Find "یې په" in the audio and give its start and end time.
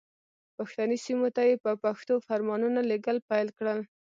1.49-1.71